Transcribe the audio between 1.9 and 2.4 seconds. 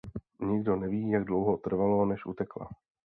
než